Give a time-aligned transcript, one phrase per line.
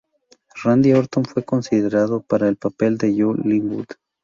[0.63, 3.85] Randy Orton fue considerado para el papel de Joe Linwood.